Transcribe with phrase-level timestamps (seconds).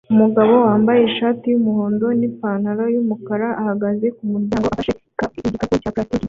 [0.13, 4.91] Umugabo wambaye ishati yumuhondo nipantaro yumukara ahagaze kumuryango ufashe
[5.39, 6.19] igikapu cya plastiki